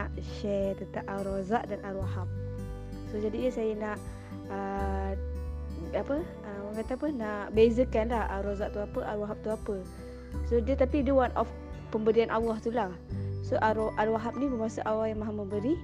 [0.00, 0.08] nak
[0.40, 2.24] share tentang Ar-Razak dan Ar-Wahab.
[3.12, 3.96] So jadinya saya nak
[4.48, 5.12] uh,
[5.92, 9.76] apa uh, orang kata apa nak bezakan lah Ar-Razak tu apa Ar-Wahab tu apa.
[10.48, 11.44] So dia tapi dia one of
[11.92, 12.88] pemberian Allah tu lah.
[13.44, 15.76] So Ar-Wahab ni bermaksud Allah yang Maha memberi.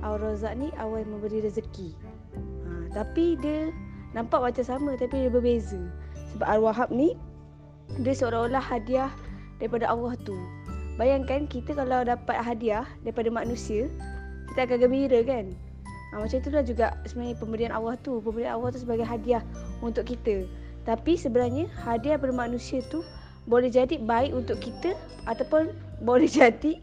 [0.00, 1.92] Ar-Razak ni Allah yang memberi rezeki.
[2.64, 3.68] Ha, tapi dia
[4.16, 5.78] nampak macam sama tapi dia berbeza.
[6.34, 7.14] Sebab Ar-Wahab ni
[8.00, 9.12] dia seolah-olah hadiah
[9.60, 10.34] daripada Allah tu.
[11.00, 13.88] Bayangkan kita kalau dapat hadiah daripada manusia,
[14.52, 15.48] kita akan gembira kan?
[16.12, 18.20] Ha, macam itulah juga sebenarnya pemberian Allah tu.
[18.20, 19.40] Pemberian Allah tu sebagai hadiah
[19.80, 20.44] untuk kita.
[20.84, 23.00] Tapi sebenarnya hadiah daripada manusia tu
[23.48, 24.92] boleh jadi baik untuk kita
[25.24, 25.72] ataupun
[26.04, 26.76] boleh jadi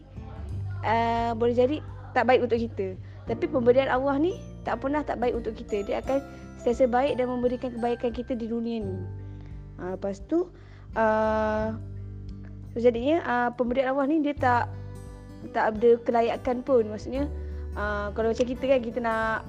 [0.82, 1.76] uh, boleh jadi
[2.10, 2.98] tak baik untuk kita.
[3.30, 4.34] Tapi pemberian Allah ni
[4.66, 5.86] tak pernah tak baik untuk kita.
[5.86, 6.18] Dia akan
[6.58, 8.98] sentiasa baik dan memberikan kebaikan kita di dunia ni.
[9.78, 10.50] Ha, lepas tu
[10.98, 11.70] uh,
[12.80, 14.70] jadinya uh, pemberian Allah ni dia tak
[15.54, 16.86] tak ada kelayakan pun.
[16.90, 17.30] Maksudnya
[17.78, 19.46] uh, kalau macam kita kan kita nak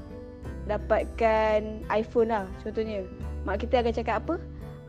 [0.70, 3.06] dapatkan iPhone lah contohnya.
[3.48, 4.36] Mak kita akan cakap apa?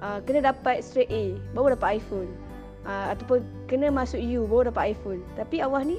[0.00, 2.30] Uh, kena dapat straight A baru dapat iPhone.
[2.84, 5.20] Uh, ataupun kena masuk U baru dapat iPhone.
[5.36, 5.98] Tapi Allah ni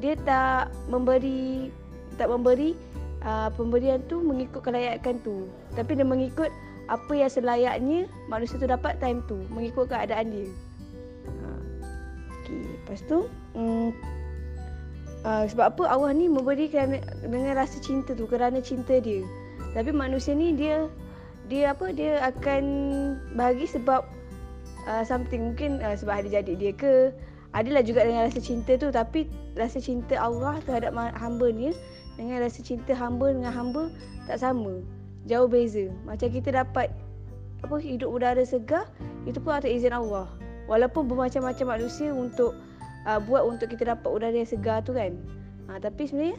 [0.00, 1.72] dia tak memberi
[2.20, 2.76] tak memberi
[3.24, 5.48] uh, pemberian tu mengikut kelayakan tu.
[5.72, 6.52] Tapi dia mengikut
[6.90, 10.48] apa yang selayaknya manusia tu dapat time tu mengikut keadaan dia.
[12.92, 13.24] Lepas tu
[13.56, 13.90] um,
[15.22, 19.22] Uh, sebab apa Allah ni memberi kerana dengan rasa cinta tu kerana cinta dia.
[19.70, 20.90] Tapi manusia ni dia
[21.46, 22.62] dia apa dia akan
[23.38, 24.02] bagi sebab
[24.90, 27.14] uh, something mungkin uh, sebab ada jadi dia ke
[27.54, 31.70] adalah juga dengan rasa cinta tu tapi rasa cinta Allah terhadap hamba ni
[32.18, 33.94] dengan rasa cinta hamba dengan hamba
[34.26, 34.82] tak sama.
[35.30, 35.86] Jauh beza.
[36.02, 36.90] Macam kita dapat
[37.62, 38.90] apa hidup udara segar
[39.22, 40.26] itu pun atas izin Allah.
[40.66, 42.58] Walaupun bermacam-macam manusia untuk
[43.06, 45.14] uh, buat untuk kita dapat udara yang segar tu kan.
[45.70, 46.38] Uh, tapi sebenarnya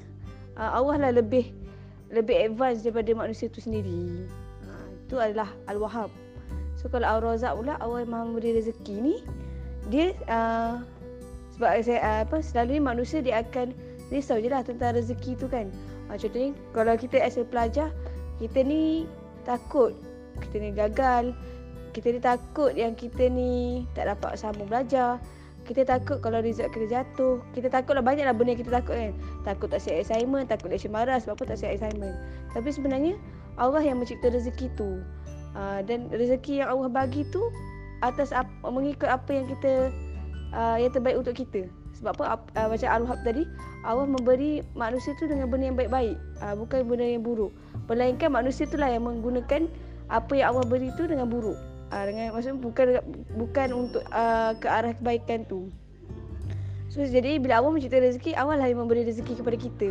[0.59, 1.51] uh, Allah lah lebih
[2.13, 4.27] lebih advance daripada manusia tu sendiri.
[4.63, 6.11] Uh, itu adalah Al-Wahhab.
[6.77, 9.15] So kalau Al-Razak pula Allah maha memberi rezeki ni
[9.91, 10.83] dia uh,
[11.55, 13.71] sebab saya uh, apa selalunya manusia dia akan
[14.11, 15.69] risau je lah tentang rezeki tu kan.
[16.11, 17.91] Uh, contohnya kalau kita as a pelajar
[18.41, 19.07] kita ni
[19.47, 19.95] takut
[20.41, 21.31] kita ni gagal
[21.93, 25.21] kita ni takut yang kita ni tak dapat sambung belajar
[25.63, 27.39] kita takut kalau result kita jatuh.
[27.55, 29.11] Kita takutlah banyaklah benda yang kita takut kan.
[29.47, 32.15] Takut tak siap assignment, takut lecture marah sebab apa tak siap assignment.
[32.51, 33.13] Tapi sebenarnya
[33.55, 35.01] Allah yang mencipta rezeki tu.
[35.53, 37.41] Uh, dan rezeki yang Allah bagi tu
[38.01, 39.93] atas ap- mengikut apa yang kita
[40.51, 41.69] uh, yang terbaik untuk kita.
[42.01, 43.43] Sebab apa uh, macam Al-Wahab tadi,
[43.85, 47.53] Allah memberi manusia tu dengan benda yang baik-baik, uh, bukan benda yang buruk.
[47.85, 49.69] Melainkan manusia itulah yang menggunakan
[50.11, 51.55] apa yang Allah beri tu dengan buruk
[51.93, 52.85] uh, dengan maksudnya bukan
[53.37, 55.69] bukan untuk uh, ke arah kebaikan tu.
[56.89, 59.89] So jadi bila Allah mencipta rezeki, Allah lah yang memberi rezeki kepada kita.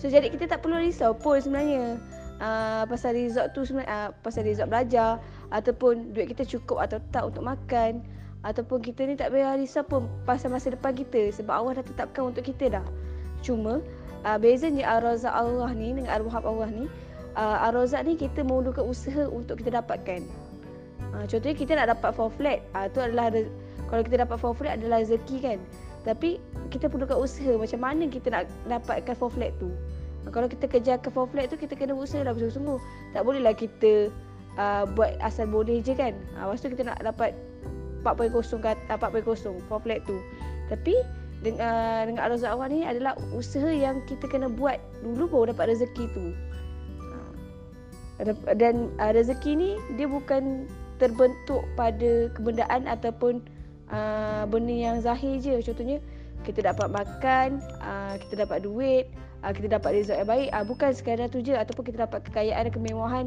[0.00, 2.00] So jadi kita tak perlu risau pun sebenarnya.
[2.42, 5.22] Uh, pasal result tu sebenarnya uh, pasal result belajar
[5.54, 8.02] ataupun duit kita cukup atau tak untuk makan
[8.42, 12.34] ataupun kita ni tak payah risau pun pasal masa depan kita sebab Allah dah tetapkan
[12.34, 12.86] untuk kita dah.
[13.46, 13.78] Cuma
[14.26, 16.84] uh, bezanya Ar-Razak Allah ni dengan Ar-Wahab Allah ni
[17.38, 20.26] uh, Ar-Razak ni kita memerlukan usaha untuk kita dapatkan.
[21.12, 22.64] Ha, contohnya kita nak dapat four flat.
[22.72, 23.28] Ha, tu adalah
[23.92, 25.58] kalau kita dapat four flat adalah rezeki kan.
[26.02, 26.40] Tapi
[26.72, 29.68] kita perlukan usaha macam mana kita nak dapatkan four flat tu.
[30.24, 32.80] Ha, kalau kita kejar ke four flat tu kita kena usaha lah bersungguh-sungguh.
[33.12, 34.08] Tak bolehlah kita
[34.56, 36.16] uh, buat asal boleh je kan.
[36.40, 37.36] Ha, lepas tu kita nak dapat
[38.02, 38.32] 4.0
[38.64, 40.16] kat 4.0 four flat tu.
[40.72, 40.96] Tapi
[41.42, 46.04] dengan dengan Al-Razak awal ni adalah usaha yang kita kena buat dulu baru dapat rezeki
[46.14, 46.26] tu.
[48.54, 50.70] Dan rezeki ni dia bukan
[51.02, 53.42] terbentuk pada kebendaan ataupun
[53.90, 55.58] uh, benda yang zahir je.
[55.66, 55.98] Contohnya
[56.46, 59.10] kita dapat makan uh, kita dapat duit
[59.42, 62.70] uh, kita dapat result yang baik uh, bukan sekadar tu je ataupun kita dapat kekayaan
[62.70, 63.26] dan kemewahan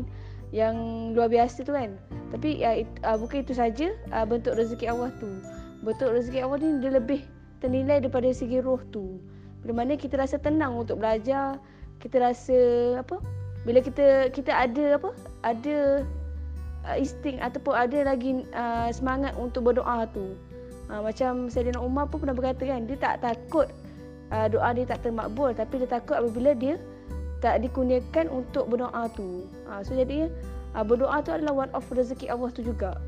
[0.55, 0.75] yang
[1.11, 1.99] luar biasa tu kan.
[2.31, 5.27] Tapi uh, it, uh, bukan itu saja uh, bentuk rezeki Allah tu.
[5.83, 7.21] Bentuk rezeki Allah ni dia lebih
[7.59, 9.19] ternilai daripada segi roh tu.
[9.63, 11.59] Bila mana kita rasa tenang untuk belajar
[11.99, 12.57] kita rasa
[13.01, 13.17] apa?
[13.65, 15.09] Bila kita kita ada apa?
[15.41, 16.05] Ada
[16.85, 20.37] uh, insting ataupun ada lagi uh, semangat untuk berdoa tu.
[20.87, 23.67] Uh, macam Sayyidina Umar pun pernah berkata kan, dia tak takut
[24.29, 26.77] uh, doa dia tak termakbul tapi dia takut apabila dia
[27.41, 29.49] tak dikurniakan untuk berdoa tu.
[29.65, 30.29] Uh, so jadi
[30.77, 33.01] uh, berdoa tu adalah one of rezeki Allah tu juga.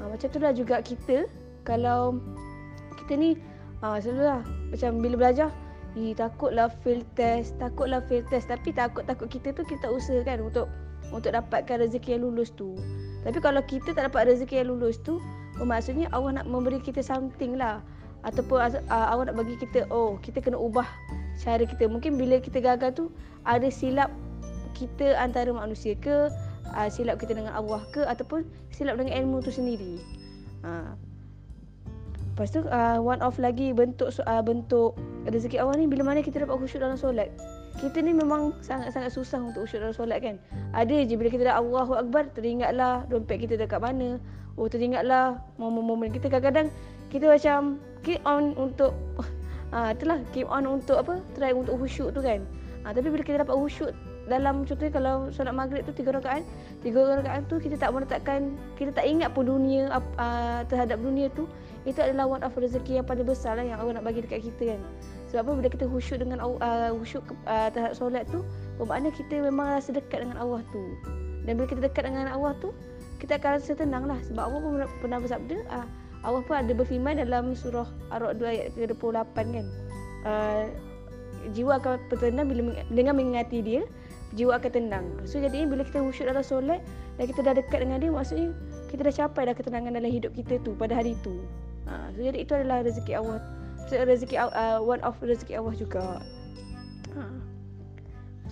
[0.00, 1.28] Uh, macam tu lah juga kita
[1.62, 2.18] kalau
[3.04, 3.36] kita ni
[3.84, 4.40] uh, selalulah
[4.72, 5.52] macam bila belajar
[5.92, 10.66] Eh, takutlah fail test, takutlah fail test Tapi takut-takut kita tu kita usahakan untuk
[11.12, 12.72] untuk dapatkan rezeki yang lulus tu.
[13.22, 15.22] Tapi kalau kita tak dapat rezeki yang lulus tu,
[15.58, 17.78] oh, maksudnya Allah nak memberi kita something lah.
[18.22, 20.86] Ataupun uh, Allah nak bagi kita, oh kita kena ubah
[21.38, 21.86] cara kita.
[21.86, 23.04] Mungkin bila kita gagal tu
[23.46, 24.10] ada silap
[24.74, 26.30] kita antara manusia ke,
[26.74, 30.02] uh, silap kita dengan Allah ke ataupun silap dengan ilmu tu sendiri.
[30.66, 30.94] Ha.
[32.32, 34.96] Lepas tu uh, one of lagi bentuk uh, bentuk
[35.28, 37.28] rezeki Allah ni bila mana kita dapat khusyuk dalam solat.
[37.80, 40.36] Kita ni memang sangat-sangat susah untuk khusyuk dalam solat kan.
[40.76, 44.20] Ada je bila kita dah Allahu Akbar teringatlah dompet kita dekat mana.
[44.60, 46.68] Oh teringatlah momen-momen kita kadang-kadang
[47.08, 48.92] kita macam keep on untuk
[49.76, 51.24] ah uh, itulah keep on untuk apa?
[51.32, 52.44] Try untuk khusyuk tu kan.
[52.84, 53.92] Ah uh, tapi bila kita dapat khusyuk
[54.30, 56.46] dalam contohnya kalau solat maghrib tu tiga rakaat,
[56.86, 61.50] tiga rakaat tu kita tak meletakkan kita tak ingat pun dunia uh, terhadap dunia tu
[61.82, 64.76] itu adalah one of rezeki yang paling besar lah yang Allah nak bagi dekat kita
[64.76, 64.80] kan.
[65.32, 68.44] Sebab apa bila kita khusyuk dengan uh, khusyuk uh, terhadap solat tu,
[68.76, 70.82] bermakna kita memang rasa dekat dengan Allah tu.
[71.48, 72.76] Dan bila kita dekat dengan Allah tu,
[73.16, 74.20] kita akan rasa tenang lah.
[74.28, 75.88] Sebab Allah pun pernah bersabda, uh,
[76.20, 79.66] Allah pun ada berfirman dalam surah Ar-Ra'd 2 ayat 28 kan.
[80.22, 80.68] Uh,
[81.56, 83.82] jiwa akan bertenang bila dengan mengingati dia,
[84.36, 85.06] jiwa akan tenang.
[85.24, 86.84] So jadi bila kita khusyuk dalam solat
[87.16, 88.52] dan kita dah dekat dengan dia, maksudnya
[88.92, 91.40] kita dah capai dah ketenangan dalam hidup kita tu pada hari tu.
[91.88, 93.40] Ha, so jadi itu adalah rezeki Allah.
[93.88, 96.04] So rezeki uh, one of rezeki Allah juga.
[97.16, 97.22] Ha.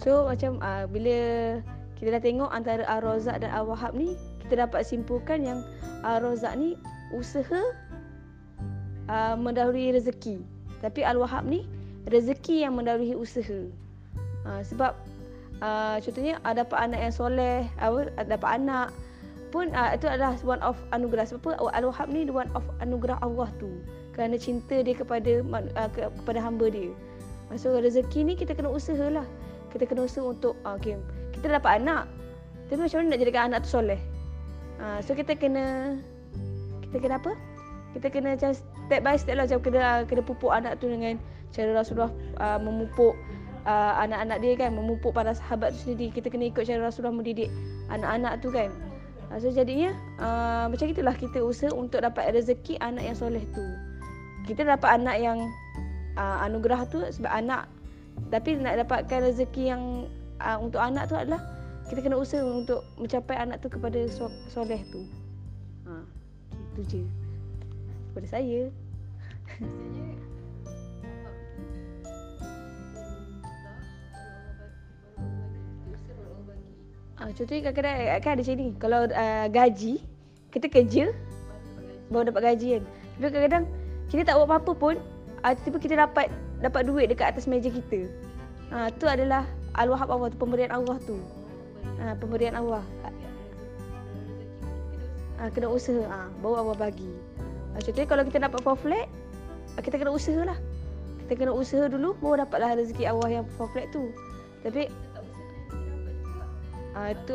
[0.01, 1.19] So macam uh, bila
[2.01, 5.61] kita dah tengok antara Ar-Razak dan Ar-Wahhab ni, kita dapat simpulkan yang
[6.01, 6.81] Ar-Razak ni
[7.13, 7.61] usaha
[9.13, 10.41] uh, mendahului rezeki.
[10.81, 11.69] Tapi Al-Wahhab ni
[12.09, 13.69] rezeki yang mendahului usaha.
[14.49, 14.97] Uh, sebab
[15.61, 18.89] uh, contohnya uh, dapat anak yang soleh, uh, dapat anak
[19.53, 23.51] pun uh, itu adalah one of anugerah sebab apa Al-Wahhab ni one of anugerah Allah
[23.59, 23.69] tu
[24.15, 26.91] kerana cinta dia kepada uh, ke, kepada hamba dia.
[27.51, 29.27] Maksud rezeki ni kita kena usahalah.
[29.71, 30.99] Kita kena usaha untuk uh, okay,
[31.35, 32.11] kita dapat anak.
[32.71, 34.01] Tapi macam mana nak jadikan anak tu soleh?
[34.79, 35.99] Uh, so kita kena
[36.87, 37.35] kita kena apa?
[37.99, 41.19] Kita kena macam step by step lah macam kena kena pupuk anak tu dengan
[41.51, 43.19] cara Rasulullah uh, memupuk
[43.67, 46.15] uh, anak-anak dia kan, memupuk para sahabat tu sendiri.
[46.15, 47.51] Kita kena ikut cara Rasulullah mendidik
[47.91, 48.71] anak-anak tu kan.
[49.31, 49.91] Uh, so jadinya
[50.23, 53.63] uh, macam itulah kita usaha untuk dapat rezeki anak yang soleh tu.
[54.49, 55.39] Kita dapat anak yang
[56.17, 57.69] uh, anugerah tu sebab anak
[58.29, 59.83] tapi nak dapatkan rezeki yang
[60.45, 61.41] uh, untuk anak tu adalah
[61.89, 63.99] kita kena usaha untuk mencapai anak tu kepada
[64.47, 65.03] soleh tu.
[65.89, 66.05] Ha,
[66.77, 67.03] itu je.
[68.13, 68.61] Kepada saya.
[77.21, 78.69] Ah, contohnya kadang-kadang kan ada macam ni.
[78.79, 79.95] Kalau uh, gaji,
[80.55, 81.05] kita kerja
[82.09, 82.85] baru dapat gaji kan.
[83.19, 83.65] Tapi kadang-kadang
[84.11, 84.95] kita tak buat apa-apa pun,
[85.47, 86.27] uh, tiba-tiba kita dapat
[86.61, 88.11] dapat duit dekat atas meja kita.
[88.71, 89.47] Ah, uh, tu adalah
[89.79, 91.17] al-wahab Allah tu, pemberian Allah tu.
[92.03, 92.83] Ah, uh, pemberian Allah.
[95.41, 97.11] Ah, uh, kena usaha ah, uh, baru Allah bagi.
[97.73, 99.07] Uh, contohnya kalau kita dapat flat,
[99.79, 100.59] uh, kita kena usahalah.
[101.25, 104.11] Kita kena usaha dulu baru dapatlah rezeki Allah yang flat tu.
[104.67, 104.91] Tapi
[106.99, 107.35] uh, itu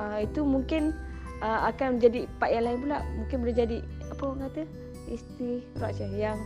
[0.00, 0.96] uh, itu mungkin
[1.44, 3.78] uh, akan menjadi part yang lain pula mungkin boleh jadi
[4.10, 4.62] apa orang kata
[5.08, 6.38] istirahat yang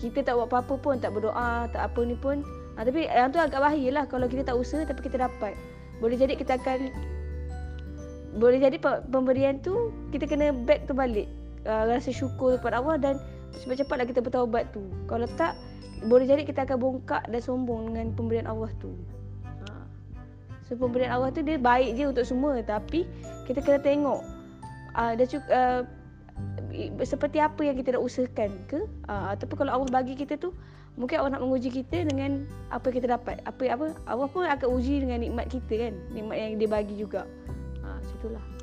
[0.00, 2.40] kita tak buat apa-apa pun tak berdoa tak apa ni pun.
[2.78, 5.52] Uh, tapi yang tu agak bahayalah kalau kita tak usaha tapi kita dapat.
[6.00, 6.88] Boleh jadi kita akan
[8.40, 8.78] boleh jadi
[9.10, 11.28] pemberian tu kita kena back tu balik.
[11.68, 13.14] Uh, rasa syukur kepada Allah dan
[13.60, 14.80] cepat-cepatlah kita bertaubat tu.
[15.04, 15.58] Kalau tak
[16.08, 18.96] boleh jadi kita akan bongkak dan sombong dengan pemberian Allah tu.
[20.70, 23.02] So pemberian Allah tu dia baik je untuk semua tapi
[23.50, 24.22] kita kena tengok.
[24.94, 25.82] Uh, dah cukup uh,
[27.04, 28.80] seperti apa yang kita nak usahakan ke?
[29.08, 30.54] Uh, ataupun kalau Allah bagi kita tu
[30.96, 33.42] mungkin Allah nak menguji kita dengan apa yang kita dapat.
[33.44, 35.94] Apa apa Allah pun akan uji dengan nikmat kita kan?
[36.12, 37.28] Nikmat yang dia bagi juga.
[37.80, 38.59] Uh, situlah